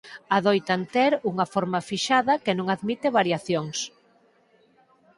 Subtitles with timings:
[0.37, 3.77] Adoitan ter unha forma fixada que non admite variacións.